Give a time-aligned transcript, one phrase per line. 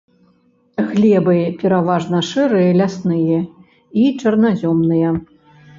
[0.93, 3.39] Глебы пераважна шэрыя лясныя
[4.03, 5.09] і чарназёмныя.